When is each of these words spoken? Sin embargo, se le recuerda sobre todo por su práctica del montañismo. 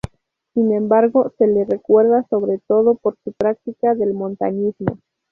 Sin 0.55 0.71
embargo, 0.73 1.31
se 1.37 1.45
le 1.45 1.63
recuerda 1.63 2.25
sobre 2.27 2.57
todo 2.65 2.95
por 2.95 3.19
su 3.23 3.33
práctica 3.33 3.93
del 3.93 4.15
montañismo. 4.15 4.97